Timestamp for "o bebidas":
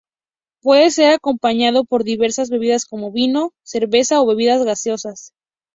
4.19-4.65